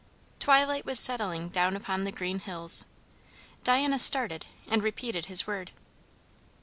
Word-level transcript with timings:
Twilight 0.39 0.83
was 0.83 0.99
settling 0.99 1.49
down 1.49 1.75
upon 1.75 2.05
the 2.05 2.11
green 2.11 2.39
hills. 2.39 2.85
Diana 3.63 3.99
started 3.99 4.47
and 4.67 4.81
repeated 4.81 5.27
his 5.27 5.45
word. 5.45 5.69